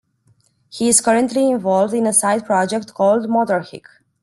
[0.71, 3.83] He is currently involved in a side project called "Motorhick".